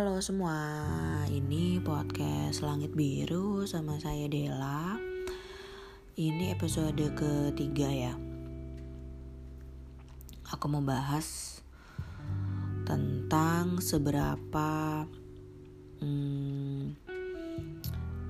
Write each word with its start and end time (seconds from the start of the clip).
Halo 0.00 0.16
semua, 0.24 0.56
ini 1.28 1.76
podcast 1.76 2.64
Langit 2.64 2.96
Biru 2.96 3.68
sama 3.68 4.00
saya 4.00 4.32
Dela. 4.32 4.96
Ini 6.16 6.56
episode 6.56 7.04
ketiga 7.12 7.92
ya. 7.92 8.16
Aku 10.56 10.72
mau 10.72 10.80
bahas 10.80 11.60
tentang 12.88 13.84
seberapa 13.84 15.04
hmm, 16.00 16.96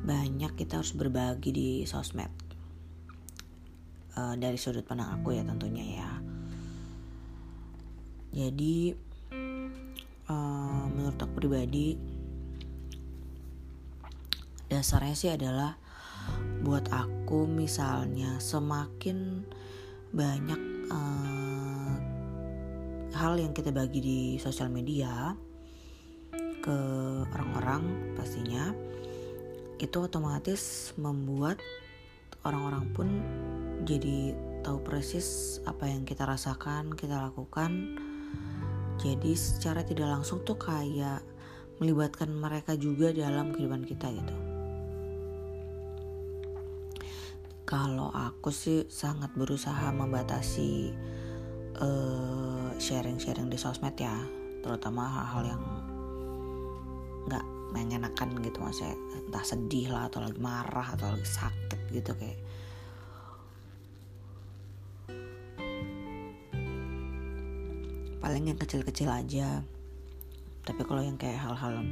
banyak 0.02 0.52
kita 0.58 0.82
harus 0.82 0.90
berbagi 0.98 1.54
di 1.54 1.70
sosmed. 1.86 2.34
Uh, 4.18 4.34
dari 4.34 4.58
sudut 4.58 4.82
pandang 4.82 5.22
aku 5.22 5.38
ya 5.38 5.46
tentunya 5.46 6.02
ya. 6.02 6.10
Jadi 8.34 9.06
pribadi 11.40 11.96
dasarnya 14.68 15.16
sih 15.16 15.32
adalah 15.32 15.74
buat 16.60 16.86
aku 16.92 17.48
misalnya 17.48 18.36
semakin 18.36 19.48
banyak 20.12 20.60
uh, 20.92 21.96
hal 23.16 23.40
yang 23.40 23.56
kita 23.56 23.72
bagi 23.72 23.98
di 24.04 24.20
sosial 24.36 24.68
media 24.68 25.32
ke 26.60 26.78
orang-orang 27.32 28.14
pastinya 28.14 28.76
itu 29.80 29.96
otomatis 29.96 30.92
membuat 31.00 31.56
orang-orang 32.44 32.84
pun 32.92 33.08
jadi 33.88 34.36
tahu 34.60 34.84
persis 34.84 35.58
apa 35.64 35.88
yang 35.88 36.04
kita 36.04 36.28
rasakan, 36.28 36.92
kita 36.92 37.16
lakukan 37.16 37.96
jadi 39.00 39.32
secara 39.32 39.80
tidak 39.80 40.12
langsung 40.12 40.44
tuh 40.44 40.60
kayak 40.60 41.24
melibatkan 41.80 42.28
mereka 42.28 42.76
juga 42.76 43.08
dalam 43.16 43.56
kehidupan 43.56 43.88
kita 43.88 44.12
gitu. 44.12 44.36
Kalau 47.64 48.12
aku 48.12 48.52
sih 48.52 48.84
sangat 48.92 49.32
berusaha 49.32 49.88
membatasi 49.88 50.92
sharing 51.80 52.76
sharing-sharing 52.76 53.48
di 53.48 53.56
sosmed 53.56 53.96
ya, 53.96 54.12
terutama 54.60 55.08
hal-hal 55.08 55.56
yang 55.56 55.62
nggak 57.24 57.44
mengenakan 57.72 58.28
gitu 58.42 58.58
maksudnya 58.60 58.98
entah 59.16 59.44
sedih 59.46 59.88
lah 59.88 60.10
atau 60.10 60.20
lagi 60.20 60.40
marah 60.42 60.92
atau 60.92 61.14
lagi 61.14 61.24
sakit 61.24 61.80
gitu 61.94 62.12
kayak 62.18 62.36
paling 68.30 68.46
yang 68.46 68.62
kecil-kecil 68.62 69.10
aja. 69.10 69.58
Tapi 70.62 70.86
kalau 70.86 71.02
yang 71.02 71.18
kayak 71.18 71.42
hal-hal 71.42 71.82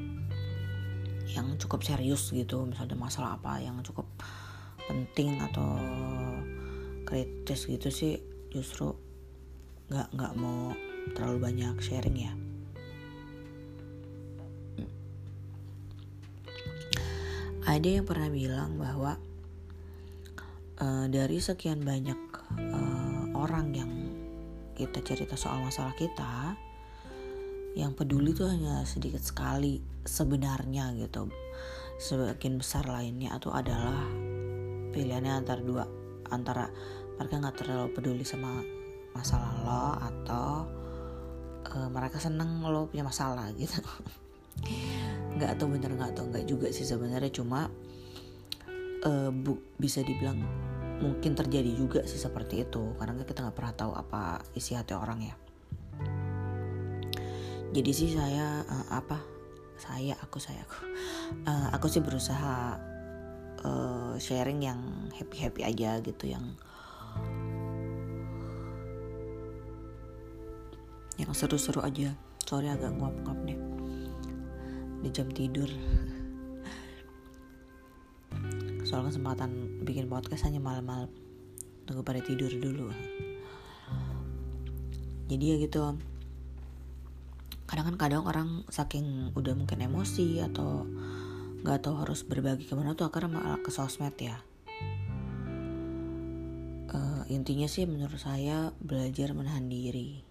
yang 1.27 1.59
cukup 1.59 1.83
serius 1.83 2.31
gitu 2.31 2.63
misalnya 2.63 2.95
masalah 2.95 3.35
apa 3.35 3.59
yang 3.59 3.75
cukup 3.83 4.07
penting 4.87 5.35
atau 5.43 5.83
kritis 7.03 7.67
gitu 7.67 7.91
sih 7.91 8.23
justru 8.55 8.95
nggak 9.91 10.15
nggak 10.15 10.33
mau 10.39 10.71
terlalu 11.19 11.39
banyak 11.43 11.75
sharing 11.83 12.15
ya. 12.23 12.33
Ada 17.67 17.99
yang 17.99 18.07
pernah 18.07 18.31
bilang 18.31 18.79
bahwa 18.79 19.19
uh, 20.79 21.07
dari 21.11 21.43
sekian 21.43 21.83
banyak 21.83 22.21
uh, 22.63 23.27
orang 23.35 23.75
yang 23.75 23.98
kita 24.79 25.03
cerita 25.03 25.35
soal 25.35 25.59
masalah 25.59 25.91
kita 25.99 26.55
yang 27.75 27.95
peduli 27.95 28.31
tuh 28.31 28.47
hanya 28.47 28.87
sedikit 28.87 29.21
sekali 29.23 29.83
sebenarnya 30.07 30.95
gitu. 30.95 31.27
Sebagian 31.99 32.63
besar 32.63 32.87
lainnya 32.87 33.35
atau 33.35 33.51
adalah 33.51 34.07
pilihannya 34.95 35.35
antara 35.35 35.61
dua 35.63 35.85
antara 36.31 36.71
mereka 37.19 37.35
nggak 37.43 37.57
terlalu 37.59 37.89
peduli 37.95 38.23
sama 38.23 38.63
masalah 39.15 39.51
lo 39.67 39.87
atau 39.99 40.47
uh, 41.75 41.89
mereka 41.91 42.23
seneng 42.23 42.63
lo 42.63 42.87
punya 42.87 43.03
masalah 43.03 43.51
gitu. 43.59 43.83
Nggak 45.35 45.59
atau 45.59 45.67
bener 45.67 45.91
nggak 45.99 46.11
atau 46.15 46.25
nggak 46.31 46.47
juga 46.47 46.71
sih 46.71 46.87
sebenarnya. 46.87 47.35
Cuma 47.35 47.67
uh, 49.03 49.31
bu, 49.31 49.59
bisa 49.79 50.03
dibilang 50.07 50.68
mungkin 50.99 51.39
terjadi 51.39 51.71
juga 51.79 52.01
sih 52.05 52.19
seperti 52.19 52.67
itu 52.67 52.95
karena 52.99 53.23
kita 53.23 53.47
nggak 53.47 53.57
pernah 53.57 53.75
tahu 53.75 53.93
apa 53.95 54.43
isi 54.59 54.75
hati 54.75 54.95
orang 54.95 55.21
ya. 55.23 55.35
Jadi 57.69 57.91
sih 57.93 58.11
saya 58.11 58.65
uh, 58.67 58.87
apa 58.91 59.21
saya 59.79 60.19
aku 60.19 60.43
saya 60.43 60.67
aku 60.67 60.79
uh, 61.47 61.69
aku 61.71 61.87
sih 61.87 62.03
berusaha 62.03 62.81
uh, 63.63 64.15
sharing 64.19 64.65
yang 64.65 64.81
happy 65.15 65.39
happy 65.39 65.63
aja 65.63 66.03
gitu 66.03 66.35
yang 66.35 66.59
yang 71.19 71.31
seru-seru 71.31 71.79
aja. 71.83 72.15
Sorry 72.43 72.73
agak 72.73 72.97
nguap-nguap 72.97 73.39
nih 73.45 73.61
di 74.99 75.09
jam 75.15 75.31
tidur 75.31 75.71
soal 78.89 79.05
kesempatan 79.05 79.85
bikin 79.85 80.09
podcast 80.09 80.49
hanya 80.49 80.65
malam-malam 80.65 81.13
tunggu 81.85 82.01
pada 82.01 82.25
tidur 82.25 82.49
dulu. 82.49 82.89
Jadi 85.29 85.45
ya 85.45 85.57
gitu. 85.61 85.93
Kadang 87.69 87.93
kan 87.93 87.97
kadang 88.01 88.25
orang 88.25 88.65
saking 88.73 89.37
udah 89.37 89.53
mungkin 89.53 89.85
emosi 89.85 90.41
atau 90.41 90.89
nggak 91.61 91.85
tahu 91.85 92.01
harus 92.01 92.25
berbagi 92.25 92.65
ke 92.65 92.73
mana 92.73 92.97
tuh 92.97 93.13
akhirnya 93.13 93.37
malah 93.37 93.61
ke 93.61 93.69
sosmed 93.69 94.17
ya. 94.17 94.41
Uh, 96.89 97.29
intinya 97.29 97.69
sih 97.69 97.85
menurut 97.85 98.17
saya 98.17 98.73
belajar 98.81 99.37
menahan 99.37 99.69
diri. 99.69 100.25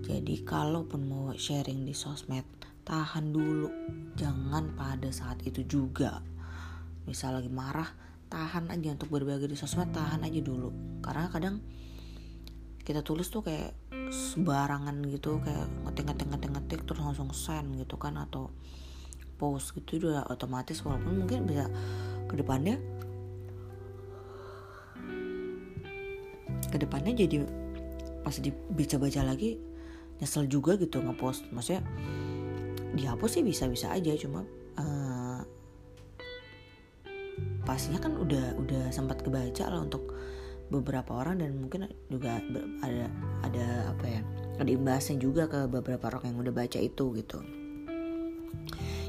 Jadi 0.00 0.48
kalaupun 0.48 1.04
mau 1.04 1.28
sharing 1.36 1.84
di 1.84 1.92
sosmed 1.92 2.48
tahan 2.88 3.36
dulu. 3.36 3.68
Jangan 4.16 4.72
pada 4.80 5.12
saat 5.12 5.44
itu 5.44 5.60
juga 5.68 6.24
misal 7.04 7.36
lagi 7.36 7.48
marah 7.52 7.88
tahan 8.30 8.70
aja 8.70 8.94
untuk 8.94 9.10
berbagi 9.10 9.50
di 9.50 9.56
sosmed 9.58 9.90
tahan 9.92 10.22
aja 10.24 10.40
dulu. 10.40 11.00
Karena 11.02 11.26
kadang 11.28 11.60
kita 12.80 13.04
tulis 13.04 13.28
tuh 13.28 13.44
kayak 13.44 13.76
sembarangan 14.10 14.98
gitu 15.06 15.38
kayak 15.44 15.66
ngetik 15.86 16.04
ngetik 16.10 16.28
ngetik 16.34 16.50
ngetik 16.50 16.80
terus 16.82 17.00
langsung 17.04 17.30
send 17.30 17.78
gitu 17.78 17.94
kan 17.94 18.18
atau 18.18 18.50
post 19.38 19.76
gitu 19.78 20.10
udah 20.10 20.26
otomatis 20.26 20.82
walaupun 20.82 21.22
mungkin 21.22 21.46
bisa 21.46 21.70
ke 22.26 22.34
depannya 22.34 22.76
ke 26.70 26.76
depannya 26.78 27.14
jadi 27.14 27.46
pas 28.20 28.36
dibaca 28.36 28.96
baca 29.00 29.20
lagi 29.24 29.58
nyesel 30.20 30.44
juga 30.46 30.76
gitu 30.76 31.00
ngepost. 31.00 31.48
Maksudnya 31.50 31.82
dihapus 32.94 33.30
sih 33.40 33.42
bisa 33.46 33.64
bisa 33.66 33.88
aja 33.90 34.12
cuma 34.18 34.44
uh, 34.76 35.19
pastinya 37.70 38.02
kan 38.02 38.18
udah 38.18 38.58
udah 38.58 38.90
sempat 38.90 39.22
kebaca 39.22 39.70
lah 39.70 39.78
untuk 39.78 40.10
beberapa 40.74 41.22
orang 41.22 41.38
dan 41.38 41.54
mungkin 41.54 41.86
juga 42.10 42.42
ada 42.82 43.06
ada 43.46 43.66
apa 43.94 44.06
ya 44.10 44.20
ada 44.58 44.70
imbasnya 44.74 45.22
juga 45.22 45.46
ke 45.46 45.70
beberapa 45.70 46.10
orang 46.10 46.34
yang 46.34 46.42
udah 46.42 46.50
baca 46.50 46.82
itu 46.82 47.14
gitu. 47.14 47.38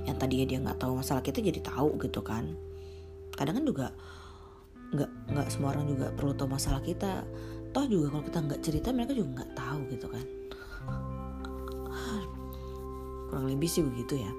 Yang 0.05 0.17
tadinya 0.21 0.45
dia 0.45 0.57
nggak 0.61 0.77
tahu 0.77 0.93
masalah 0.93 1.25
kita 1.25 1.41
jadi 1.41 1.57
tahu 1.57 1.97
gitu 2.05 2.21
kan. 2.21 2.53
Kadang 3.33 3.57
kan 3.57 3.65
juga 3.65 3.87
nggak 4.93 5.09
nggak 5.33 5.47
semua 5.49 5.73
orang 5.73 5.89
juga 5.89 6.13
perlu 6.13 6.37
tahu 6.37 6.53
masalah 6.53 6.85
kita. 6.85 7.25
Toh 7.73 7.85
juga 7.89 8.13
kalau 8.13 8.23
kita 8.29 8.39
nggak 8.45 8.61
cerita 8.61 8.93
mereka 8.93 9.17
juga 9.17 9.41
nggak 9.41 9.51
tahu 9.57 9.79
gitu 9.89 10.05
kan. 10.05 10.25
Kurang 13.25 13.45
lebih 13.49 13.65
sih 13.65 13.81
begitu 13.81 14.21
ya. 14.21 14.31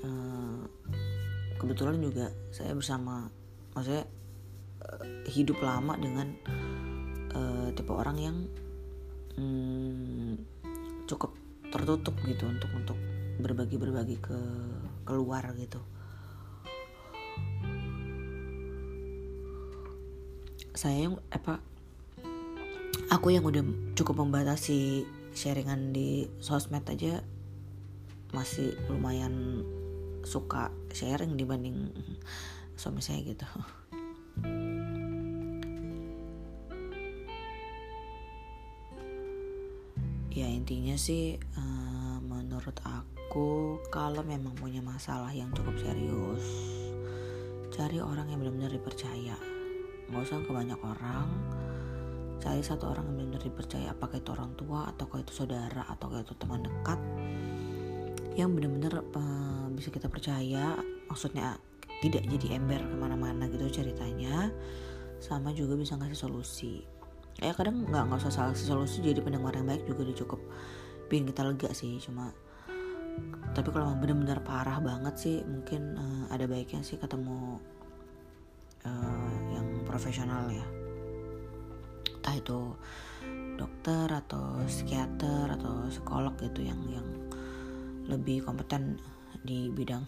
Uh, 0.00 0.64
kebetulan 1.58 1.98
juga 2.02 2.30
saya 2.50 2.74
bersama 2.74 3.30
maksudnya 3.74 4.04
uh, 4.82 5.04
hidup 5.28 5.58
lama 5.62 5.98
dengan 5.98 6.34
uh, 7.34 7.68
tipe 7.74 7.92
orang 7.92 8.16
yang 8.18 8.36
um, 9.38 10.38
cukup 11.04 11.34
tertutup 11.70 12.14
gitu 12.24 12.46
untuk 12.46 12.70
untuk 12.74 12.98
berbagi 13.42 13.76
berbagi 13.76 14.16
ke 14.22 14.38
keluar 15.02 15.42
gitu. 15.58 15.82
Saya 20.74 21.06
yang 21.10 21.18
apa 21.30 21.58
aku 23.10 23.34
yang 23.34 23.46
udah 23.46 23.62
cukup 23.98 24.22
membatasi 24.22 25.06
sharingan 25.34 25.90
di 25.90 26.30
sosmed 26.38 26.86
aja 26.86 27.22
masih 28.34 28.74
lumayan 28.90 29.62
suka 30.24 30.74
sharing 30.90 31.36
dibanding 31.38 31.92
suami 32.74 33.04
saya 33.04 33.22
gitu. 33.22 33.46
Ya 40.34 40.50
intinya 40.50 40.98
sih 40.98 41.38
menurut 42.24 42.44
menurut 42.64 42.80
aku 42.86 43.82
kalau 43.90 44.22
memang 44.22 44.54
punya 44.54 44.78
masalah 44.78 45.28
yang 45.34 45.50
cukup 45.52 45.74
serius 45.74 46.46
cari 47.74 47.98
orang 47.98 48.30
yang 48.30 48.38
benar-benar 48.40 48.70
dipercaya. 48.70 49.34
Nggak 50.06 50.22
usah 50.22 50.38
ke 50.46 50.54
banyak 50.54 50.78
orang. 50.78 51.28
Cari 52.38 52.62
satu 52.62 52.94
orang 52.94 53.10
yang 53.10 53.16
benar-benar 53.20 53.42
dipercaya 53.42 53.90
apakah 53.90 54.22
itu 54.22 54.30
orang 54.30 54.54
tua 54.54 54.86
atau 54.94 55.10
itu 55.18 55.34
saudara 55.34 55.82
atau 55.92 56.08
itu 56.14 56.32
teman 56.38 56.62
dekat 56.62 57.00
yang 58.34 58.50
benar-benar 58.54 59.02
uh, 59.14 59.66
bisa 59.70 59.94
kita 59.94 60.10
percaya 60.10 60.78
maksudnya 61.06 61.58
tidak 62.02 62.26
jadi 62.26 62.58
ember 62.58 62.82
ke 62.82 62.96
mana-mana 62.98 63.46
gitu 63.48 63.70
ceritanya 63.70 64.50
sama 65.22 65.54
juga 65.54 65.78
bisa 65.78 65.96
ngasih 65.96 66.18
solusi. 66.18 66.84
Ya 67.40 67.54
kadang 67.54 67.86
nggak 67.86 68.10
nggak 68.10 68.20
usah 68.26 68.32
salah 68.34 68.54
solusi 68.54 69.02
jadi 69.02 69.22
pendengar 69.22 69.54
yang 69.54 69.66
baik 69.66 69.86
juga 69.86 70.06
udah 70.06 70.16
cukup 70.18 70.40
bikin 71.08 71.30
kita 71.30 71.42
lega 71.44 71.70
sih 71.76 72.00
cuma 72.00 72.32
tapi 73.54 73.70
kalau 73.70 73.94
benar-benar 73.94 74.42
parah 74.42 74.82
banget 74.82 75.14
sih 75.14 75.36
mungkin 75.46 75.94
uh, 75.94 76.24
ada 76.34 76.50
baiknya 76.50 76.82
sih 76.82 76.98
ketemu 76.98 77.62
uh, 78.82 79.34
yang 79.54 79.66
profesional 79.86 80.50
ya. 80.50 80.66
Entah 82.18 82.34
itu 82.34 82.60
dokter 83.54 84.10
atau 84.10 84.58
psikiater 84.66 85.54
atau 85.54 85.86
psikolog 85.86 86.34
gitu 86.42 86.66
yang 86.66 86.82
yang 86.90 87.06
lebih 88.08 88.44
kompeten 88.44 89.00
di 89.44 89.68
bidang 89.72 90.04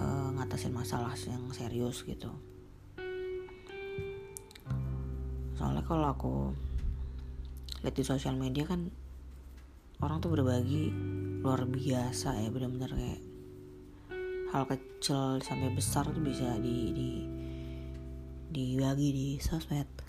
uh, 0.00 0.28
ngatasin 0.36 0.72
masalah 0.72 1.12
yang 1.28 1.48
serius 1.52 2.04
gitu. 2.04 2.32
Soalnya 5.56 5.82
kalau 5.88 6.12
aku 6.12 6.34
lihat 7.80 7.96
di 7.96 8.04
sosial 8.04 8.36
media 8.36 8.68
kan 8.68 8.92
orang 10.04 10.20
tuh 10.20 10.32
berbagi 10.32 10.92
luar 11.40 11.64
biasa 11.64 12.36
ya 12.44 12.48
benar-benar 12.52 12.92
kayak 12.92 13.20
hal 14.52 14.64
kecil 14.68 15.40
sampai 15.40 15.72
besar 15.72 16.04
tuh 16.10 16.20
bisa 16.20 16.56
di, 16.60 16.92
di 16.92 17.10
dibagi 18.52 19.08
di 19.12 19.28
sosmed 19.42 20.05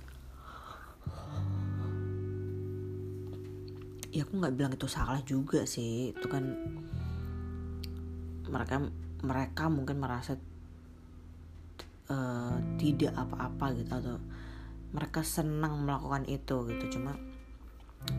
ya 4.12 4.24
aku 4.24 4.34
nggak 4.40 4.56
bilang 4.56 4.74
itu 4.74 4.88
salah 4.90 5.20
juga 5.24 5.64
sih. 5.64 6.12
Itu 6.16 6.28
kan 6.28 6.44
mereka 8.48 8.80
mereka 9.24 9.64
mungkin 9.68 10.00
merasa 10.00 10.38
uh, 12.08 12.56
tidak 12.80 13.14
apa-apa 13.14 13.76
gitu 13.76 13.92
atau 13.92 14.18
mereka 14.96 15.22
senang 15.26 15.84
melakukan 15.84 16.24
itu 16.30 16.56
gitu. 16.72 17.00
Cuma 17.00 17.18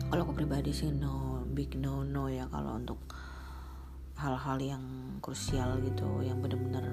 kalau 0.09 0.21
aku 0.27 0.33
pribadi 0.37 0.69
sih 0.69 0.93
no 0.93 1.41
big 1.49 1.73
no 1.79 2.05
no 2.05 2.29
ya 2.29 2.45
kalau 2.51 2.77
untuk 2.77 2.99
hal-hal 4.19 4.59
yang 4.59 4.83
krusial 5.23 5.79
gitu 5.79 6.21
yang 6.21 6.43
benar-benar 6.43 6.83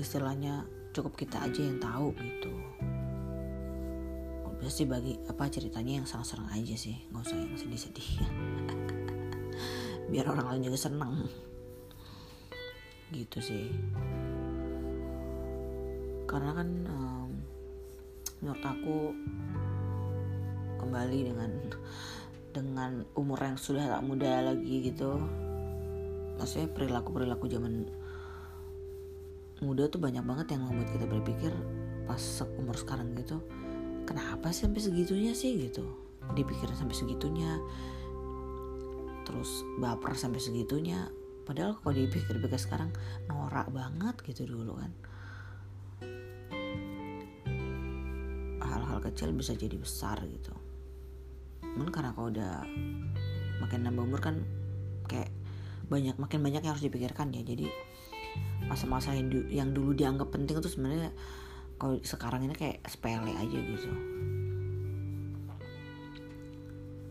istilahnya 0.00 0.64
cukup 0.96 1.12
kita 1.20 1.36
aja 1.44 1.60
yang 1.60 1.76
tahu 1.76 2.16
gitu 2.16 2.52
pasti 4.62 4.86
bagi 4.86 5.18
apa 5.26 5.50
ceritanya 5.50 5.98
yang 5.98 6.06
senang-senang 6.06 6.46
aja 6.54 6.78
sih. 6.78 6.94
Nggak 7.10 7.22
usah 7.26 7.36
yang 7.36 7.58
sedih-sedih. 7.58 8.08
Biar 10.14 10.26
orang 10.30 10.54
lain 10.54 10.70
juga 10.70 10.78
senang. 10.78 11.26
Gitu 13.10 13.38
sih. 13.42 13.74
Karena 16.30 16.54
kan 16.54 16.68
um, 16.86 17.30
menurut 18.38 18.62
aku 18.62 18.96
kembali 20.78 21.18
dengan 21.26 21.50
dengan 22.54 23.02
umur 23.18 23.42
yang 23.42 23.58
sudah 23.58 23.98
tak 23.98 24.06
muda 24.06 24.46
lagi 24.46 24.94
gitu. 24.94 25.18
Maksudnya 26.38 26.70
perilaku 26.70 27.10
perilaku 27.10 27.50
zaman 27.50 27.90
muda 29.58 29.90
tuh 29.90 29.98
banyak 29.98 30.22
banget 30.22 30.54
yang 30.54 30.70
membuat 30.70 30.90
kita 30.94 31.06
berpikir 31.10 31.52
pas 32.06 32.22
umur 32.58 32.74
sekarang 32.74 33.14
gitu 33.14 33.38
kenapa 34.12 34.52
sih 34.52 34.68
sampai 34.68 34.84
segitunya 34.84 35.32
sih 35.32 35.56
gitu. 35.56 35.88
Dipikirin 36.36 36.76
sampai 36.76 36.92
segitunya. 36.92 37.56
Terus 39.24 39.64
baper 39.80 40.12
sampai 40.12 40.38
segitunya. 40.38 41.08
Padahal 41.48 41.80
kalau 41.80 41.96
dipikir-pikir 41.96 42.60
sekarang 42.60 42.92
norak 43.26 43.72
banget 43.72 44.14
gitu 44.28 44.44
dulu 44.44 44.76
kan. 44.76 44.92
Hal-hal 48.60 49.00
kecil 49.00 49.32
bisa 49.32 49.56
jadi 49.56 49.74
besar 49.80 50.20
gitu. 50.28 50.52
Cuman 51.64 51.88
karena 51.88 52.12
kalau 52.12 52.28
udah 52.28 52.68
makin 53.64 53.80
nambah 53.88 54.04
umur 54.04 54.20
kan 54.20 54.44
kayak 55.08 55.32
banyak 55.88 56.14
makin 56.20 56.44
banyak 56.44 56.60
yang 56.60 56.72
harus 56.76 56.84
dipikirkan 56.84 57.32
ya. 57.32 57.40
Jadi 57.42 57.66
masa-masa 58.68 59.16
yang 59.50 59.72
dulu 59.72 59.96
dianggap 59.96 60.30
penting 60.30 60.60
itu 60.60 60.68
sebenarnya 60.68 61.10
kalau 61.82 61.98
sekarang 62.06 62.46
ini 62.46 62.54
kayak 62.54 62.78
sepele 62.86 63.34
aja 63.34 63.58
gitu. 63.58 63.90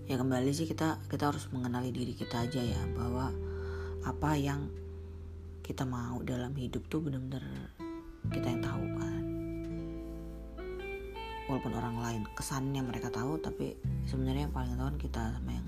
Ya 0.08 0.16
kembali 0.16 0.48
sih 0.56 0.64
kita 0.64 0.96
kita 1.12 1.28
harus 1.28 1.52
mengenali 1.52 1.92
diri 1.92 2.16
kita 2.16 2.48
aja 2.48 2.64
ya 2.64 2.80
bahwa 2.96 3.36
apa 4.08 4.32
yang 4.40 4.72
kita 5.60 5.84
mau 5.84 6.24
dalam 6.24 6.56
hidup 6.56 6.88
tuh 6.88 7.04
bener-bener 7.04 7.44
kita 8.32 8.48
yang 8.48 8.64
tahu 8.64 8.86
kan. 8.96 9.24
Walaupun 11.52 11.74
orang 11.76 11.96
lain 12.00 12.22
kesannya 12.32 12.80
mereka 12.80 13.12
tahu 13.12 13.44
tapi 13.44 13.76
sebenarnya 14.08 14.48
yang 14.48 14.56
paling 14.56 14.80
tahu 14.80 14.88
kan 14.88 15.00
kita 15.04 15.22
sama 15.36 15.52
yang 15.52 15.68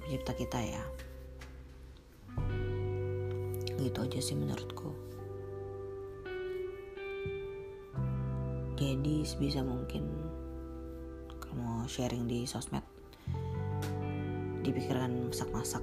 pencipta 0.00 0.32
kita 0.32 0.58
ya. 0.64 0.84
Gitu 3.76 3.98
aja 4.00 4.20
sih 4.24 4.40
menurutku 4.40 5.07
jadi 8.78 9.26
sebisa 9.26 9.66
mungkin 9.66 10.06
kalau 11.42 11.58
mau 11.58 11.82
sharing 11.90 12.30
di 12.30 12.46
sosmed. 12.46 12.86
Dipikirkan 14.62 15.34
masak-masak. 15.34 15.82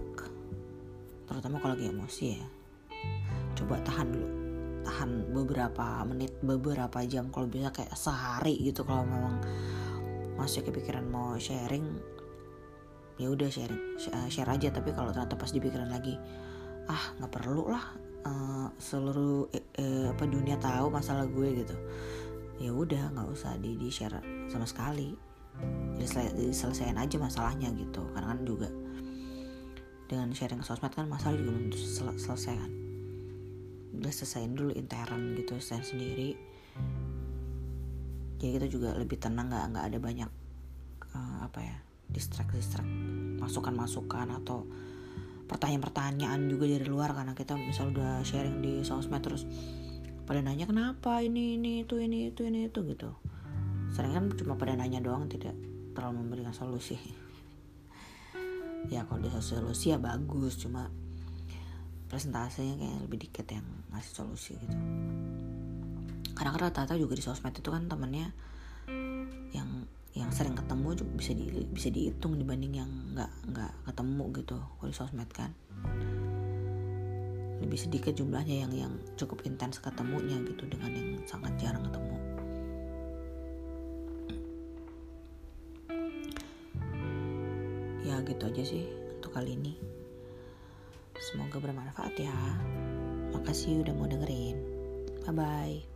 Terutama 1.28 1.60
kalau 1.60 1.76
lagi 1.76 1.92
emosi 1.92 2.26
ya. 2.40 2.48
Coba 3.60 3.84
tahan 3.84 4.16
dulu. 4.16 4.30
Tahan 4.88 5.10
beberapa 5.36 6.08
menit 6.08 6.40
beberapa 6.40 7.04
jam. 7.04 7.28
Kalau 7.36 7.52
bisa 7.52 7.68
kayak 7.76 7.92
sehari 8.00 8.56
gitu 8.64 8.88
kalau 8.88 9.04
memang 9.04 9.44
masih 10.40 10.64
kepikiran 10.64 11.04
mau 11.04 11.36
sharing 11.36 12.00
ya 13.20 13.28
udah 13.28 13.52
sharing. 13.52 14.00
Share 14.32 14.48
aja. 14.48 14.72
Tapi 14.72 14.96
kalau 14.96 15.12
ternyata 15.12 15.36
pas 15.36 15.52
dipikiran 15.52 15.92
lagi 15.92 16.16
ah 16.88 17.04
nggak 17.20 17.34
perlu 17.34 17.66
lah 17.74 17.86
uh, 18.30 18.68
seluruh 18.78 19.50
eh, 19.52 20.06
apa 20.10 20.24
dunia 20.30 20.58
tahu 20.62 20.94
masalah 20.94 21.26
gue 21.26 21.66
gitu 21.66 21.76
ya 22.60 22.72
udah 22.72 23.12
nggak 23.12 23.28
usah 23.32 23.60
di 23.60 23.76
di 23.76 23.92
share 23.92 24.24
sama 24.48 24.68
sekali. 24.68 25.16
Diselesaikan 25.96 27.00
aja 27.00 27.16
masalahnya 27.20 27.72
gitu. 27.76 28.04
Karena 28.12 28.36
kan 28.36 28.40
juga 28.44 28.68
dengan 30.06 30.30
sharing 30.32 30.62
sosmed 30.62 30.94
kan 30.94 31.10
masalah 31.10 31.34
juga 31.40 31.58
belum 31.58 31.74
sel 31.74 32.14
selesai 32.16 32.56
kan. 32.56 32.72
Udah 33.96 34.12
selesaiin 34.12 34.54
dulu 34.54 34.72
intern 34.76 35.34
gitu 35.40 35.58
saya 35.60 35.82
sendiri. 35.82 36.38
Jadi 38.36 38.52
kita 38.52 38.68
juga 38.68 38.94
lebih 39.00 39.18
tenang 39.18 39.48
nggak 39.50 39.66
nggak 39.74 39.86
ada 39.88 39.98
banyak 39.98 40.32
uh, 41.16 41.38
apa 41.48 41.60
ya 41.64 41.78
distract 42.12 42.52
distract 42.54 42.88
masukan 43.40 43.74
masukan 43.74 44.28
atau 44.44 44.68
pertanyaan-pertanyaan 45.48 46.52
juga 46.52 46.68
dari 46.68 46.86
luar. 46.86 47.16
Karena 47.16 47.34
kita 47.34 47.56
misal 47.58 47.96
udah 47.96 48.22
sharing 48.22 48.60
di 48.62 48.84
sosmed 48.84 49.24
terus 49.24 49.48
pada 50.26 50.42
nanya 50.42 50.66
kenapa 50.66 51.22
ini 51.22 51.58
ini 51.62 51.86
itu 51.86 52.02
ini 52.02 52.34
itu 52.34 52.42
ini 52.46 52.70
itu? 52.70 52.82
gitu. 52.82 53.14
Sering 53.94 54.14
kan 54.18 54.26
cuma 54.34 54.58
pada 54.58 54.74
nanya 54.74 55.00
doang 55.00 55.30
tidak 55.30 55.54
terlalu 55.94 56.26
memberikan 56.26 56.54
solusi. 56.54 56.98
Ya 58.86 59.02
kalau 59.10 59.18
dia 59.18 59.34
solusi 59.42 59.90
ya 59.90 59.98
bagus 59.98 60.62
cuma 60.62 60.94
presentasinya 62.06 62.78
kayak 62.78 63.02
lebih 63.10 63.18
dikit 63.26 63.50
yang 63.50 63.66
ngasih 63.90 64.14
solusi 64.14 64.54
gitu. 64.62 64.78
Karena 66.38 66.54
kan 66.54 66.70
rata-rata 66.70 66.94
juga 66.94 67.18
di 67.18 67.26
sosmed 67.26 67.58
itu 67.58 67.66
kan 67.74 67.90
temennya 67.90 68.30
yang 69.58 69.90
yang 70.14 70.30
sering 70.30 70.54
ketemu 70.54 70.96
juga 70.96 71.12
bisa 71.18 71.32
di 71.34 71.66
bisa 71.66 71.90
dihitung 71.90 72.38
dibanding 72.40 72.78
yang 72.78 72.92
nggak 73.18 73.32
nggak 73.52 73.72
ketemu 73.90 74.24
gitu 74.38 74.58
kalau 74.80 74.90
di 74.94 74.96
sosmed 74.96 75.30
kan 75.34 75.52
lebih 77.64 77.80
sedikit 77.80 78.14
jumlahnya 78.16 78.68
yang 78.68 78.74
yang 78.76 78.94
cukup 79.16 79.44
intens 79.48 79.80
ketemunya 79.80 80.36
gitu 80.44 80.68
dengan 80.68 80.92
yang 80.92 81.10
sangat 81.24 81.56
jarang 81.56 81.84
ketemu. 81.88 82.18
Ya 88.06 88.22
gitu 88.22 88.44
aja 88.46 88.64
sih 88.64 88.86
untuk 89.18 89.34
kali 89.34 89.56
ini. 89.56 89.74
Semoga 91.16 91.58
bermanfaat 91.58 92.14
ya. 92.20 92.38
Makasih 93.34 93.82
udah 93.82 93.94
mau 93.96 94.06
dengerin. 94.06 94.58
Bye 95.26 95.34
bye 95.34 95.96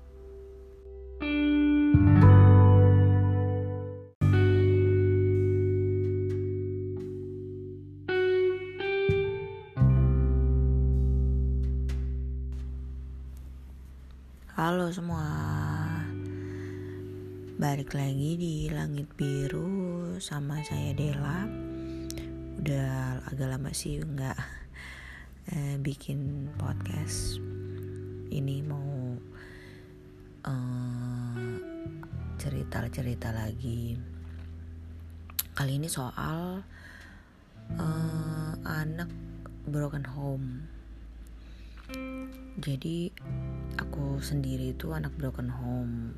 Semua 15.30 16.10
Balik 17.62 17.94
lagi 17.94 18.34
di 18.34 18.66
Langit 18.74 19.14
Biru 19.14 20.18
Sama 20.18 20.58
saya 20.66 20.90
Dela. 20.98 21.46
Udah 22.58 23.22
agak 23.30 23.46
lama 23.54 23.70
sih 23.70 24.02
nggak 24.02 24.34
eh, 25.54 25.78
Bikin 25.78 26.50
podcast 26.58 27.38
Ini. 28.34 28.66
Mau 28.66 29.22
eh, 30.50 31.54
Cerita-cerita 32.42 33.30
lagi. 33.30 33.94
Kali 35.54 35.78
ini 35.78 35.86
soal 35.86 36.66
eh, 37.78 38.54
Anak 38.66 39.14
broken 39.70 40.10
home. 40.10 40.66
Jadi 42.58 43.14
aku 43.80 44.20
sendiri 44.20 44.76
itu 44.76 44.92
anak 44.92 45.16
broken 45.16 45.48
home. 45.48 46.14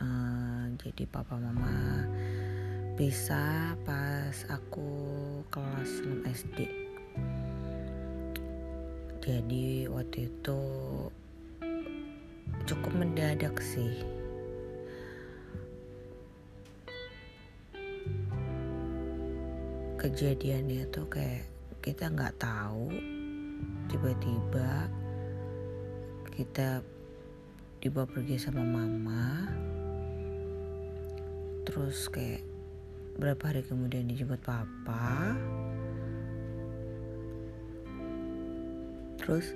Uh, 0.00 0.72
jadi 0.80 1.04
papa 1.06 1.36
mama 1.36 2.08
bisa 2.96 3.76
pas 3.84 4.34
aku 4.48 4.88
kelas 5.52 6.04
6 6.04 6.24
SD 6.24 6.80
jadi 9.20 9.84
waktu 9.92 10.32
itu 10.32 10.60
cukup 12.64 12.92
mendadak 12.96 13.60
sih. 13.60 14.00
Kejadiannya 20.00 20.88
tuh 20.88 21.04
kayak 21.12 21.44
kita 21.84 22.08
nggak 22.08 22.32
tahu 22.40 22.88
tiba-tiba 23.92 24.88
kita 26.34 26.84
dibawa 27.80 28.04
pergi 28.04 28.36
sama 28.36 28.60
mama. 28.60 29.48
Terus 31.64 32.12
kayak 32.12 32.44
berapa 33.16 33.40
hari 33.40 33.64
kemudian 33.64 34.04
dijemput 34.04 34.40
papa. 34.44 35.34
Terus 39.20 39.52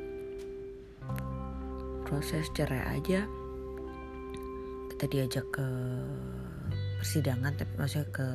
proses 2.04 2.48
cerai 2.52 3.00
aja 3.00 3.24
kita 4.94 5.04
diajak 5.10 5.46
ke 5.50 5.68
persidangan 7.00 7.52
tapi 7.56 7.72
maksudnya 7.76 8.08
ke 8.08 8.28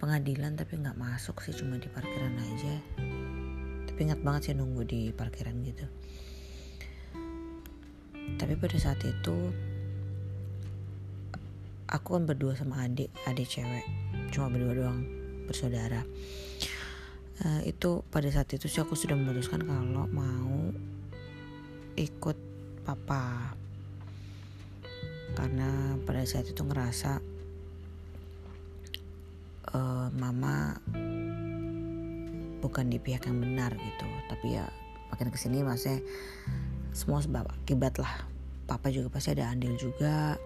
pengadilan 0.00 0.56
tapi 0.56 0.78
nggak 0.80 0.96
masuk 0.96 1.40
sih 1.44 1.56
cuma 1.56 1.76
di 1.76 1.88
parkiran 1.92 2.36
aja. 2.36 2.74
Tapi 3.88 3.98
ingat 4.12 4.20
banget 4.20 4.52
sih 4.52 4.54
nunggu 4.56 4.82
di 4.84 5.08
parkiran 5.12 5.56
gitu 5.64 5.88
tapi 8.34 8.58
pada 8.58 8.76
saat 8.82 8.98
itu 9.06 9.54
aku 11.86 12.18
kan 12.18 12.26
berdua 12.26 12.58
sama 12.58 12.82
adik 12.82 13.08
adik 13.30 13.46
cewek. 13.46 13.86
Cuma 14.34 14.50
berdua 14.50 14.74
doang 14.74 15.00
bersaudara. 15.46 16.02
Uh, 17.36 17.60
itu 17.68 18.02
pada 18.10 18.26
saat 18.32 18.48
itu 18.50 18.66
sih 18.66 18.82
aku 18.82 18.98
sudah 18.98 19.14
memutuskan 19.14 19.62
kalau 19.62 20.10
mau 20.10 20.74
ikut 21.94 22.36
papa. 22.82 23.54
Karena 25.36 26.00
pada 26.02 26.24
saat 26.26 26.48
itu 26.48 26.64
ngerasa 26.64 27.20
uh, 29.76 30.08
mama 30.16 30.80
bukan 32.64 32.88
di 32.90 32.98
pihak 32.98 33.30
yang 33.30 33.38
benar 33.38 33.70
gitu. 33.76 34.06
Tapi 34.26 34.58
ya 34.58 34.66
makin 35.12 35.30
ke 35.30 35.38
sini 35.38 35.62
masih 35.62 36.02
semua 36.96 37.20
sebab 37.20 37.44
akibat 37.52 38.00
lah. 38.00 38.24
Papa 38.64 38.88
juga 38.88 39.12
pasti 39.12 39.36
ada 39.36 39.52
andil 39.52 39.76
juga 39.76 40.40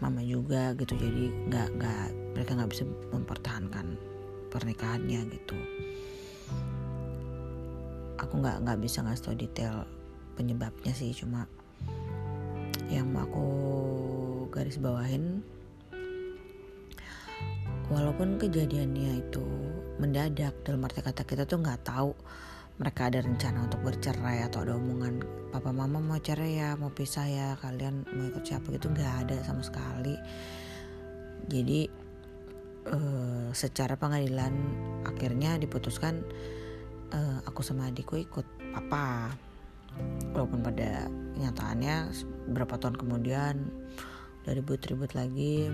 mama 0.00 0.24
juga 0.24 0.72
gitu. 0.80 0.96
Jadi 0.96 1.52
nggak 1.52 1.68
nggak 1.76 2.06
mereka 2.34 2.50
nggak 2.56 2.70
bisa 2.72 2.82
mempertahankan 3.12 3.86
pernikahannya 4.48 5.20
gitu. 5.28 5.56
Aku 8.16 8.40
nggak 8.40 8.64
nggak 8.64 8.80
bisa 8.80 9.04
ngasih 9.04 9.22
tau 9.22 9.36
detail 9.36 9.76
penyebabnya 10.34 10.96
sih. 10.96 11.12
Cuma 11.12 11.44
yang 12.88 13.12
mau 13.12 13.28
aku 13.28 13.46
garis 14.48 14.80
bawahin 14.80 15.44
walaupun 17.92 18.40
kejadiannya 18.40 19.20
itu 19.20 19.44
mendadak 20.00 20.56
dalam 20.64 20.84
arti 20.88 21.04
kata 21.04 21.22
kita 21.22 21.44
tuh 21.44 21.60
nggak 21.60 21.84
tahu 21.84 22.16
mereka 22.74 23.06
ada 23.06 23.22
rencana 23.22 23.70
untuk 23.70 23.86
bercerai 23.86 24.42
atau 24.42 24.66
ada 24.66 24.74
omongan 24.74 25.22
papa 25.54 25.70
mama 25.70 26.02
mau 26.02 26.18
cerai 26.18 26.58
ya 26.58 26.74
mau 26.74 26.90
pisah 26.90 27.26
ya 27.30 27.48
kalian 27.62 28.02
mau 28.14 28.26
ikut 28.30 28.42
siapa? 28.42 28.66
Gitu 28.74 28.90
nggak 28.90 29.14
ada 29.26 29.36
sama 29.46 29.62
sekali. 29.62 30.18
Jadi 31.46 31.86
uh, 32.90 33.54
secara 33.54 33.94
pengadilan 33.94 34.52
akhirnya 35.06 35.54
diputuskan 35.60 36.26
uh, 37.14 37.38
aku 37.46 37.62
sama 37.62 37.90
adikku 37.90 38.18
ikut 38.18 38.46
papa. 38.74 39.30
Walaupun 40.34 40.66
pada 40.66 41.06
kenyataannya 41.38 42.10
berapa 42.50 42.74
tahun 42.82 42.98
kemudian 42.98 43.70
dari 44.44 44.60
ribut-ribut 44.60 45.14
lagi 45.16 45.70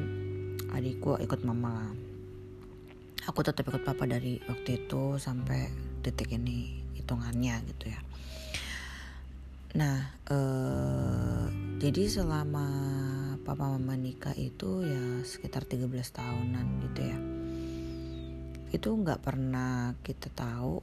adikku 0.71 1.19
ikut 1.19 1.43
mama 1.43 1.91
aku 3.27 3.43
tetap 3.43 3.67
ikut 3.69 3.83
papa 3.83 4.07
dari 4.07 4.39
waktu 4.47 4.87
itu 4.87 5.19
sampai 5.19 5.69
detik 6.01 6.33
ini 6.33 6.80
hitungannya 7.11 7.59
gitu 7.75 7.91
ya. 7.91 8.01
Nah 9.75 9.99
eh, 10.31 11.47
jadi 11.83 12.07
selama 12.07 12.67
papa 13.43 13.67
mama 13.67 13.99
nikah 13.99 14.39
itu 14.39 14.87
ya 14.87 15.27
sekitar 15.27 15.67
13 15.67 15.91
tahunan 15.91 16.67
gitu 16.87 17.01
ya. 17.03 17.19
Itu 18.71 18.95
nggak 18.95 19.27
pernah 19.27 19.99
kita 20.07 20.31
tahu 20.31 20.79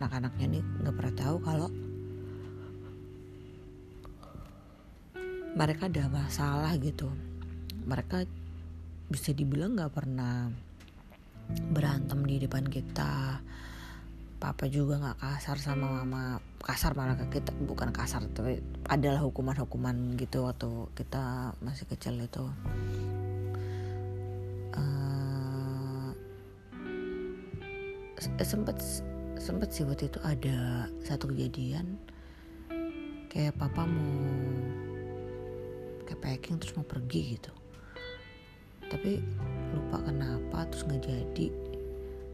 anak-anaknya 0.00 0.46
nih 0.48 0.64
nggak 0.64 0.96
pernah 0.96 1.14
tahu 1.20 1.36
kalau 1.44 1.68
mereka 5.52 5.92
ada 5.92 6.08
masalah 6.08 6.72
gitu. 6.80 7.12
Mereka 7.84 8.24
bisa 9.12 9.36
dibilang 9.36 9.76
nggak 9.76 9.92
pernah 9.92 10.48
berantem 11.52 12.24
di 12.24 12.40
depan 12.40 12.64
kita 12.64 13.44
papa 14.38 14.70
juga 14.70 15.02
nggak 15.02 15.18
kasar 15.18 15.58
sama 15.58 16.02
mama. 16.02 16.38
Kasar 16.62 16.94
malah 16.94 17.18
ke 17.18 17.38
kita 17.38 17.50
bukan 17.66 17.90
kasar 17.90 18.22
tapi 18.30 18.62
adalah 18.86 19.22
hukuman-hukuman 19.26 20.14
gitu 20.14 20.46
waktu 20.46 20.70
kita 20.94 21.54
masih 21.62 21.86
kecil 21.90 22.14
itu. 22.22 22.46
Uh, 24.78 26.14
sempet 28.38 28.78
sempet 29.38 29.68
sih 29.74 29.82
waktu 29.82 30.06
itu 30.06 30.18
ada 30.22 30.86
satu 31.02 31.30
kejadian. 31.34 31.98
Kayak 33.28 33.58
papa 33.58 33.84
mau 33.84 34.14
kayak 36.06 36.20
packing 36.22 36.62
terus 36.62 36.78
mau 36.78 36.86
pergi 36.86 37.34
gitu. 37.36 37.52
Tapi 38.88 39.20
lupa 39.74 39.98
kenapa 40.06 40.64
terus 40.70 40.86
nggak 40.86 41.02
jadi. 41.02 41.46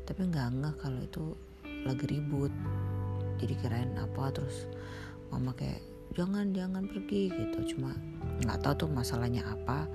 Tapi 0.04 0.20
nggak 0.28 0.48
nggak 0.60 0.74
kalau 0.84 1.00
itu 1.00 1.24
lagi 1.84 2.04
ribut. 2.08 2.52
Jadi 3.40 3.54
kirain 3.60 3.92
apa 4.00 4.32
terus 4.32 4.68
mama 5.28 5.52
kayak 5.52 5.80
jangan 6.16 6.50
jangan 6.52 6.84
pergi 6.88 7.30
gitu. 7.30 7.76
Cuma 7.76 7.92
nggak 8.44 8.60
tahu 8.64 8.86
tuh 8.86 8.90
masalahnya 8.90 9.44
apa. 9.44 9.88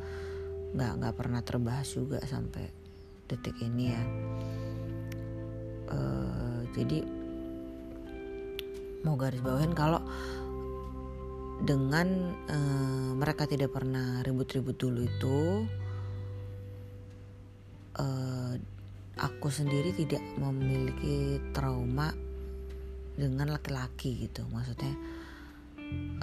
Nggak 0.73 0.91
nggak 1.01 1.15
pernah 1.17 1.41
terbahas 1.41 1.87
juga 1.89 2.21
sampai 2.25 2.69
detik 3.29 3.57
ini 3.61 3.85
ya. 3.93 4.03
Uh, 5.89 6.61
jadi 6.77 7.01
mau 9.01 9.17
garis 9.17 9.41
bawahin 9.41 9.73
kalau 9.73 10.03
dengan 11.59 12.37
uh, 12.47 13.11
mereka 13.17 13.43
tidak 13.49 13.75
pernah 13.75 14.23
ribut-ribut 14.23 14.79
dulu 14.79 15.01
itu 15.03 15.39
uh, 17.99 18.53
aku 19.19 19.51
sendiri 19.51 19.91
tidak 19.91 20.23
memiliki 20.39 21.43
trauma 21.51 22.15
dengan 23.19 23.51
laki-laki 23.51 24.27
gitu. 24.27 24.47
Maksudnya 24.47 24.95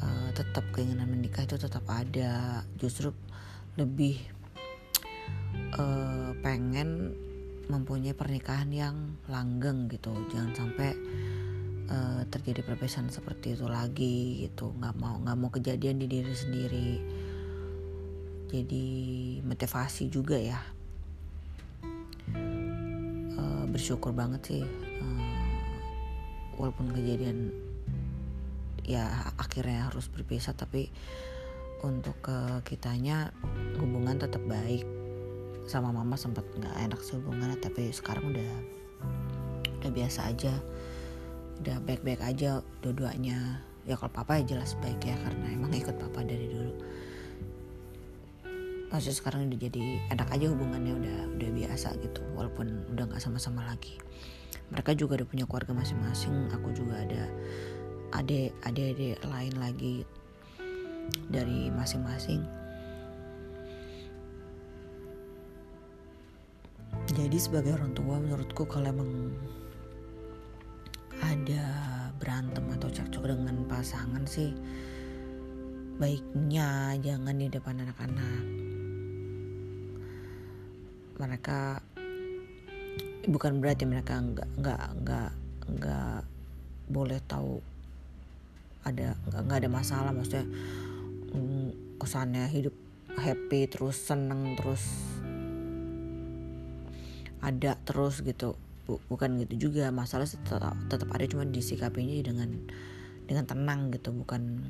uh, 0.01 0.31
tetap 0.33 0.65
keinginan 0.73 1.13
menikah 1.13 1.45
itu 1.45 1.61
tetap 1.61 1.85
ada. 1.93 2.65
Justru 2.81 3.13
lebih 3.77 4.17
uh, 5.77 6.33
pengen 6.41 7.13
mempunyai 7.69 8.17
pernikahan 8.17 8.73
yang 8.73 8.97
langgeng 9.29 9.93
gitu. 9.93 10.15
Jangan 10.33 10.53
sampai 10.57 10.91
uh, 11.93 12.23
terjadi 12.33 12.65
perpisahan 12.65 13.13
seperti 13.13 13.61
itu 13.61 13.69
lagi 13.69 14.49
gitu. 14.49 14.73
Nggak 14.73 14.97
mau 14.97 15.21
nggak 15.21 15.37
mau 15.37 15.51
kejadian 15.53 16.01
di 16.01 16.07
diri 16.09 16.35
sendiri. 16.35 16.91
Jadi 18.47 18.87
motivasi 19.43 20.07
juga 20.07 20.39
ya 20.39 20.76
bersyukur 23.71 24.15
banget 24.15 24.43
sih 24.43 24.63
uh, 25.03 25.47
walaupun 26.57 26.91
kejadian 26.95 27.53
ya 28.87 29.35
akhirnya 29.37 29.91
harus 29.91 30.07
berpisah 30.07 30.55
tapi 30.55 30.89
untuk 31.85 32.17
ke 32.25 32.39
kitanya 32.65 33.35
hubungan 33.77 34.17
tetap 34.17 34.41
baik. 34.49 34.87
Sama 35.67 35.91
mama 35.91 36.15
sempat 36.15 36.47
nggak 36.55 36.77
enak 36.89 37.01
sih 37.03 37.19
hubungannya 37.19 37.59
tapi 37.59 37.91
sekarang 37.91 38.33
udah 38.33 38.53
udah 39.83 39.91
biasa 39.93 40.31
aja. 40.31 40.55
Udah 41.61 41.77
baik-baik 41.85 42.23
aja 42.23 42.63
dua-duanya. 42.81 43.61
Ya 43.87 43.95
kalau 43.99 44.15
papa 44.15 44.41
ya 44.41 44.57
jelas 44.57 44.79
baik 44.83 45.03
ya 45.03 45.15
karena 45.21 45.47
emang 45.53 45.75
ikut 45.75 45.95
papa 45.99 46.23
dari 46.23 46.47
dulu 46.51 46.75
maksudnya 48.89 49.17
sekarang 49.19 49.51
udah 49.51 49.59
jadi 49.59 49.85
enak 50.15 50.29
aja 50.31 50.47
hubungannya 50.51 50.93
udah 50.95 51.19
udah 51.39 51.51
biasa 51.51 51.89
gitu 52.01 52.23
walaupun 52.39 52.87
udah 52.95 53.05
nggak 53.11 53.23
sama-sama 53.23 53.67
lagi. 53.67 53.99
Mereka 54.71 54.99
juga 54.99 55.23
udah 55.23 55.29
punya 55.29 55.45
keluarga 55.47 55.73
masing-masing 55.75 56.51
aku 56.51 56.75
juga 56.75 57.03
ada 57.03 57.23
adik 58.15 58.55
adik 58.63 59.19
lain 59.27 59.55
lagi 59.59 60.07
dari 61.31 61.71
masing-masing. 61.71 62.43
Jadi 67.07 67.39
sebagai 67.39 67.79
orang 67.79 67.95
tua 67.95 68.19
menurutku 68.19 68.67
kalau 68.67 68.91
emang 68.91 69.31
ada 71.23 71.65
berantem 72.19 72.65
atau 72.77 72.89
cekcok 72.91 73.25
dengan 73.35 73.65
pasangan 73.69 74.25
sih 74.29 74.53
baiknya 75.97 76.93
jangan 77.01 77.41
di 77.41 77.49
depan 77.49 77.81
anak-anak 77.81 78.66
mereka 81.17 81.81
bukan 83.27 83.59
berarti 83.59 83.85
mereka 83.89 84.23
nggak 84.23 84.49
nggak 84.63 84.85
nggak 85.03 85.31
nggak 85.67 86.19
boleh 86.87 87.19
tahu 87.27 87.59
ada 88.87 89.19
nggak 89.27 89.59
ada 89.67 89.71
masalah. 89.71 90.11
Maksudnya 90.15 90.47
mm, 91.35 91.99
kesannya 91.99 92.47
hidup 92.53 92.75
happy 93.19 93.67
terus 93.67 93.99
seneng 93.99 94.55
terus 94.55 94.85
ada 97.43 97.75
terus 97.83 98.23
gitu. 98.23 98.55
Bukan 98.87 99.43
gitu 99.43 99.69
juga. 99.71 99.91
Masalah 99.91 100.31
tetap 100.31 100.79
tetap 100.87 101.09
ada 101.11 101.25
cuma 101.27 101.43
disikapinya 101.43 102.15
dengan 102.23 102.51
dengan 103.27 103.45
tenang 103.45 103.91
gitu. 103.91 104.15
Bukan 104.15 104.63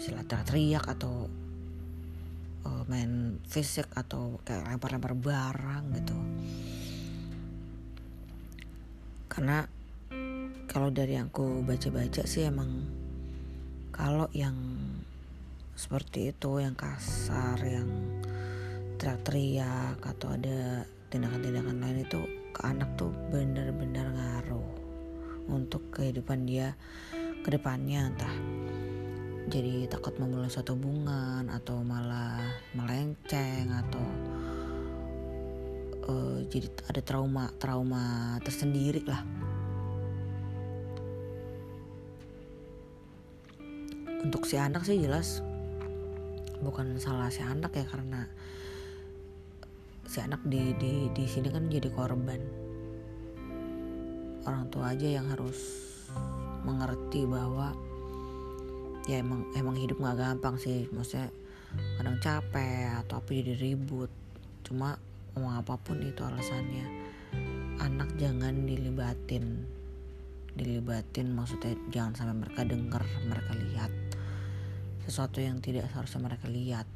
istilah 0.00 0.24
teriak 0.24 0.88
atau 0.88 1.28
uh, 2.66 2.84
main 2.88 3.40
fisik 3.46 3.88
atau 3.94 4.40
kayak 4.44 4.66
lempar-lempar 4.66 5.14
barang 5.16 5.84
gitu. 5.96 6.16
Karena 9.30 9.64
kalau 10.70 10.94
dari 10.94 11.18
yang 11.18 11.34
aku 11.34 11.66
baca-baca 11.66 12.22
sih 12.26 12.46
emang 12.46 12.86
kalau 13.90 14.30
yang 14.30 14.54
seperti 15.74 16.30
itu 16.30 16.62
yang 16.62 16.78
kasar 16.78 17.58
yang 17.64 17.88
teriak-teriak 19.00 19.98
atau 19.98 20.36
ada 20.36 20.84
tindakan-tindakan 21.10 21.80
lain 21.80 22.04
itu 22.04 22.20
ke 22.54 22.60
anak 22.62 22.86
tuh 22.94 23.10
bener-bener 23.32 24.12
ngaruh 24.14 24.70
untuk 25.50 25.90
kehidupan 25.90 26.46
dia 26.46 26.78
ke 27.40 27.48
depannya 27.50 28.12
entah 28.12 28.34
jadi 29.50 29.90
takut 29.90 30.14
memulai 30.22 30.46
suatu 30.46 30.78
hubungan 30.78 31.50
atau 31.50 31.82
malah 31.82 32.38
melenceng 32.70 33.66
atau 33.66 34.06
uh, 36.06 36.38
jadi 36.46 36.70
ada 36.86 37.02
trauma 37.02 37.50
trauma 37.58 38.38
tersendiri 38.46 39.02
lah. 39.02 39.26
Untuk 44.22 44.46
si 44.46 44.54
anak 44.54 44.86
sih 44.86 45.02
jelas 45.02 45.42
bukan 46.62 46.94
salah 47.02 47.26
si 47.34 47.42
anak 47.42 47.74
ya 47.74 47.82
karena 47.90 48.30
si 50.06 50.22
anak 50.22 50.46
di 50.46 50.78
di 50.78 51.10
di 51.10 51.24
sini 51.26 51.50
kan 51.50 51.66
jadi 51.66 51.90
korban. 51.90 52.38
Orang 54.46 54.70
tua 54.70 54.94
aja 54.94 55.10
yang 55.10 55.26
harus 55.26 55.58
mengerti 56.62 57.26
bahwa 57.26 57.89
ya 59.08 59.22
emang 59.22 59.48
emang 59.56 59.76
hidup 59.78 59.96
nggak 60.00 60.18
gampang 60.18 60.56
sih. 60.60 60.88
Maksudnya 60.92 61.32
kadang 61.96 62.16
capek 62.20 63.00
atau 63.06 63.22
apa 63.22 63.30
jadi 63.30 63.54
ribut. 63.56 64.10
Cuma 64.66 64.98
mau 65.38 65.54
apa 65.56 65.78
pun 65.80 66.02
itu 66.02 66.20
alasannya. 66.20 66.86
Anak 67.80 68.12
jangan 68.20 68.66
dilibatin. 68.66 69.64
Dilibatin 70.52 71.32
maksudnya 71.32 71.78
jangan 71.94 72.12
sampai 72.18 72.36
mereka 72.44 72.60
dengar 72.66 73.02
mereka 73.24 73.52
lihat. 73.56 73.92
Sesuatu 75.06 75.40
yang 75.40 75.62
tidak 75.64 75.88
seharusnya 75.88 76.26
mereka 76.26 76.46
lihat. 76.50 76.86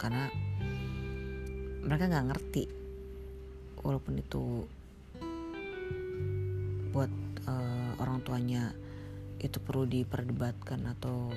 Karena 0.00 0.30
mereka 1.82 2.08
nggak 2.08 2.28
ngerti. 2.32 2.64
Walaupun 3.82 4.14
itu 4.22 4.62
buat 6.92 7.08
uh, 7.48 7.96
orang 7.98 8.20
tuanya 8.20 8.70
itu 9.42 9.58
perlu 9.58 9.84
diperdebatkan 9.84 10.86
atau 10.86 11.28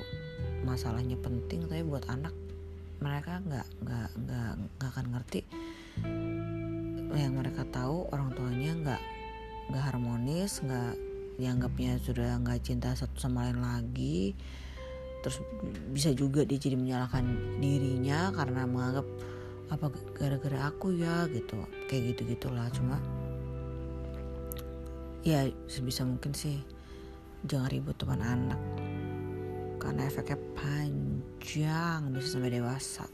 masalahnya 0.61 1.17
penting 1.17 1.65
tapi 1.65 1.81
buat 1.81 2.05
anak 2.09 2.33
mereka 3.01 3.41
nggak 3.43 3.67
nggak 3.83 4.09
nggak 4.23 4.51
nggak 4.77 4.89
akan 4.93 5.05
ngerti. 5.11 5.41
Yang 7.15 7.33
mereka 7.33 7.61
tahu 7.69 8.07
orang 8.13 8.29
tuanya 8.37 8.71
nggak 8.77 9.01
nggak 9.73 9.83
harmonis 9.83 10.61
nggak 10.61 10.93
dianggapnya 11.35 11.99
sudah 11.99 12.39
nggak 12.39 12.63
cinta 12.63 12.93
satu 12.93 13.17
sama 13.19 13.49
lain 13.49 13.59
lagi. 13.59 14.37
Terus 15.25 15.41
bisa 15.89 16.13
juga 16.13 16.45
dia 16.45 16.61
jadi 16.61 16.77
menyalahkan 16.77 17.57
dirinya 17.57 18.29
karena 18.29 18.69
menganggap 18.69 19.07
apa 19.73 19.89
gara-gara 20.13 20.69
aku 20.69 20.93
ya? 20.95 21.25
gitu. 21.33 21.57
Kayak 21.89 22.15
gitu 22.15 22.21
gitulah 22.37 22.69
cuma 22.69 23.01
ya 25.25 25.49
sebisa 25.65 26.05
mungkin 26.05 26.37
sih 26.37 26.61
jangan 27.45 27.69
ribut 27.69 27.95
teman 27.97 28.21
anak. 28.21 28.61
Karena 29.77 30.09
efeknya 30.09 30.37
panjang 30.57 32.09
bisa 32.09 32.27
sampai 32.37 32.57
dewasa. 32.57 33.05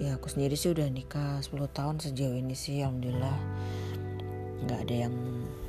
Ya 0.00 0.16
aku 0.16 0.32
sendiri 0.32 0.56
sih 0.56 0.72
udah 0.72 0.88
nikah 0.88 1.38
10 1.44 1.68
tahun 1.68 2.00
sejauh 2.00 2.32
ini 2.32 2.56
sih 2.56 2.80
alhamdulillah. 2.80 3.38
Nggak 4.64 4.80
ada 4.88 4.94
yang 5.06 5.14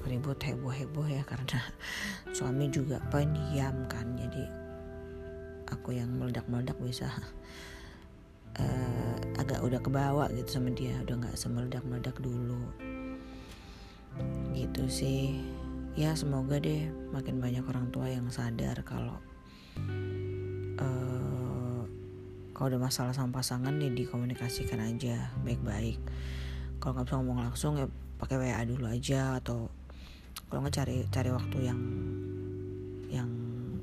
ribut 0.08 0.40
heboh 0.40 0.72
heboh 0.72 1.08
ya 1.12 1.28
karena 1.28 1.60
suami 2.38 2.72
juga 2.72 3.04
pendiam 3.12 3.84
kan. 3.92 4.16
Jadi 4.16 4.48
aku 5.68 5.92
yang 5.92 6.08
meledak-meledak 6.16 6.80
bisa 6.80 7.12
uh, 8.64 9.16
agak 9.36 9.60
udah 9.60 9.84
kebawa 9.84 10.32
gitu 10.32 10.56
sama 10.56 10.72
dia. 10.72 10.96
Udah 11.04 11.20
nggak 11.20 11.36
semeledak-meledak 11.36 12.16
dulu 12.24 12.93
gitu 14.54 14.88
sih. 14.90 15.42
Ya 15.94 16.18
semoga 16.18 16.58
deh 16.58 16.90
makin 17.14 17.38
banyak 17.38 17.62
orang 17.70 17.94
tua 17.94 18.10
yang 18.10 18.26
sadar 18.34 18.82
kalau 18.82 19.22
uh, 20.82 21.82
kalau 22.54 22.68
ada 22.74 22.80
masalah 22.82 23.14
sama 23.14 23.42
pasangan 23.42 23.78
ya 23.78 23.90
dikomunikasikan 23.94 24.82
aja 24.82 25.30
baik-baik. 25.46 26.02
Kalau 26.82 26.98
nggak 26.98 27.06
bisa 27.10 27.16
ngomong 27.22 27.40
langsung 27.46 27.78
ya 27.78 27.88
pakai 28.18 28.40
WA 28.40 28.62
dulu 28.66 28.90
aja 28.90 29.38
atau 29.38 29.70
kalau 30.50 30.66
nggak 30.66 30.76
cari 30.80 30.98
cari 31.10 31.30
waktu 31.34 31.58
yang 31.66 31.82
yang 33.10 33.30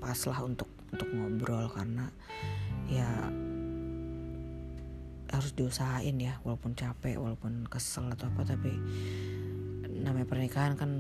pas 0.03 0.19
lah 0.27 0.43
untuk 0.43 0.71
untuk 0.91 1.07
ngobrol 1.15 1.71
karena 1.71 2.11
ya 2.91 3.07
harus 5.31 5.55
diusahain 5.55 6.19
ya 6.19 6.43
walaupun 6.43 6.75
capek 6.75 7.15
walaupun 7.15 7.63
kesel 7.71 8.11
atau 8.11 8.27
apa 8.27 8.43
tapi 8.43 8.75
namanya 10.01 10.27
pernikahan 10.27 10.75
kan 10.75 10.91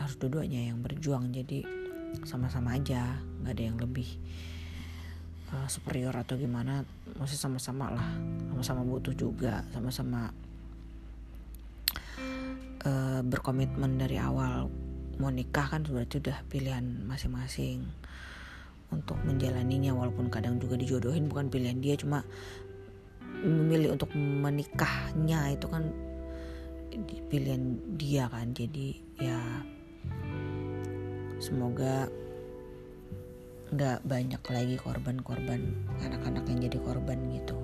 harus 0.00 0.16
dua-duanya 0.16 0.72
yang 0.72 0.80
berjuang 0.80 1.32
jadi 1.32 1.64
sama-sama 2.24 2.76
aja 2.76 3.20
nggak 3.44 3.52
ada 3.52 3.62
yang 3.62 3.76
lebih 3.76 4.08
uh, 5.52 5.68
superior 5.68 6.14
atau 6.16 6.40
gimana. 6.40 6.82
Masih 7.20 7.36
sama-sama 7.36 7.92
lah 7.92 8.08
sama-sama 8.52 8.82
butuh 8.88 9.12
juga 9.12 9.62
sama-sama 9.70 10.32
uh, 12.84 13.20
berkomitmen 13.20 14.00
dari 14.00 14.16
awal. 14.16 14.72
Mau 15.16 15.32
nikah 15.32 15.68
kan 15.68 15.84
berarti 15.84 16.20
udah 16.20 16.44
pilihan 16.48 16.84
masing-masing 17.08 17.84
untuk 18.92 19.18
menjalaninya 19.26 19.96
walaupun 19.96 20.30
kadang 20.30 20.62
juga 20.62 20.78
dijodohin 20.78 21.26
bukan 21.26 21.50
pilihan 21.50 21.78
dia 21.82 21.98
cuma 21.98 22.22
memilih 23.42 23.98
untuk 23.98 24.14
menikahnya 24.14 25.52
itu 25.52 25.66
kan 25.68 25.90
pilihan 27.28 27.76
dia 27.98 28.30
kan. 28.30 28.52
Jadi 28.56 28.96
ya 29.20 29.40
semoga 31.42 32.08
nggak 33.66 34.06
banyak 34.06 34.42
lagi 34.46 34.76
korban-korban 34.78 35.74
anak-anak 36.00 36.46
yang 36.46 36.60
jadi 36.70 36.78
korban 36.80 37.18
gitu. 37.34 37.58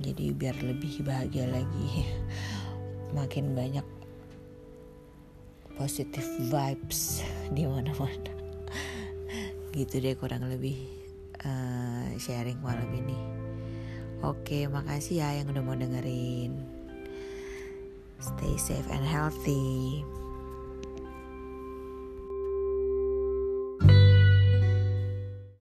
Jadi 0.00 0.34
biar 0.34 0.56
lebih 0.62 1.02
bahagia 1.02 1.50
lagi. 1.50 2.06
Makin 3.18 3.58
banyak 3.58 3.86
positive 5.74 6.26
vibes 6.46 7.26
di 7.50 7.66
mana-mana. 7.66 8.30
Gitu 9.74 9.98
deh 9.98 10.14
kurang 10.14 10.46
lebih 10.46 10.78
uh, 11.42 12.06
sharing 12.22 12.58
malam 12.62 12.86
ini. 12.94 13.18
Oke 14.20 14.68
makasih 14.68 15.24
ya 15.24 15.40
yang 15.40 15.48
udah 15.48 15.64
mau 15.64 15.72
dengerin 15.72 16.69
stay 18.20 18.56
safe 18.56 18.86
and 18.90 19.04
healthy 19.04 20.04